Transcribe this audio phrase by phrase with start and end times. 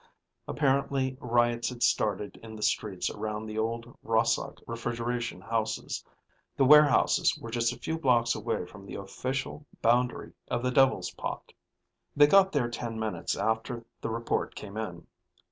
[0.47, 6.03] Apparently riots had started in the streets around the old Rahsok Refrigeration Houses.
[6.57, 11.11] The warehouses were just a few blocks away from the official boundary of the Devil's
[11.11, 11.53] Pot.
[12.15, 15.05] They got there ten minutes after the report came in.